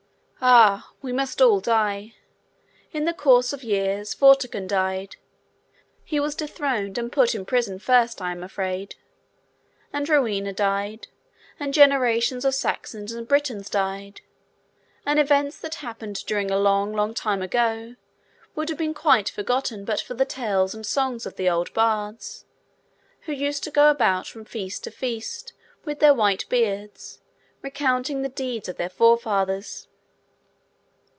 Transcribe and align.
Ah! 0.43 0.91
We 1.03 1.13
must 1.13 1.39
all 1.39 1.59
die! 1.59 2.15
In 2.93 3.05
the 3.05 3.13
course 3.13 3.53
of 3.53 3.63
years, 3.63 4.15
Vortigern 4.15 4.65
died—he 4.65 6.19
was 6.19 6.33
dethroned, 6.33 6.97
and 6.97 7.11
put 7.11 7.35
in 7.35 7.45
prison, 7.45 7.77
first, 7.77 8.19
I 8.23 8.31
am 8.31 8.41
afraid; 8.43 8.95
and 9.93 10.09
Rowena 10.09 10.51
died; 10.51 11.09
and 11.59 11.75
generations 11.75 12.43
of 12.43 12.55
Saxons 12.55 13.11
and 13.11 13.27
Britons 13.27 13.69
died; 13.69 14.21
and 15.05 15.19
events 15.19 15.59
that 15.59 15.75
happened 15.75 16.25
during 16.25 16.49
a 16.49 16.57
long, 16.57 16.91
long 16.91 17.13
time, 17.13 17.41
would 18.55 18.69
have 18.69 18.77
been 18.79 18.95
quite 18.95 19.29
forgotten 19.29 19.85
but 19.85 20.01
for 20.01 20.15
the 20.15 20.25
tales 20.25 20.73
and 20.73 20.87
songs 20.87 21.27
of 21.27 21.35
the 21.35 21.51
old 21.51 21.71
Bards, 21.75 22.45
who 23.27 23.31
used 23.31 23.63
to 23.65 23.69
go 23.69 23.91
about 23.91 24.25
from 24.25 24.45
feast 24.45 24.83
to 24.85 24.89
feast, 24.91 25.53
with 25.85 25.99
their 25.99 26.15
white 26.15 26.49
beards, 26.49 27.19
recounting 27.61 28.23
the 28.23 28.27
deeds 28.29 28.67
of 28.67 28.77
their 28.77 28.89
forefathers. 28.89 29.87